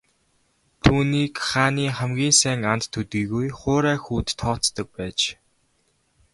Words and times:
Түүнийг 0.83 1.33
хааны 1.49 1.85
хамгийн 1.97 2.35
сайн 2.41 2.61
анд 2.71 2.83
төдийгүй 2.93 3.47
хуурай 3.59 3.97
хүүд 4.01 4.27
тооцдог 4.39 4.87
байж. 4.97 5.19